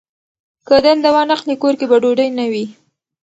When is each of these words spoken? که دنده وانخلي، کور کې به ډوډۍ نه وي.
که 0.67 0.75
دنده 0.85 1.09
وانخلي، 1.15 1.55
کور 1.61 1.73
کې 1.79 1.85
به 1.89 1.97
ډوډۍ 2.03 2.29
نه 2.39 2.45
وي. 2.51 2.65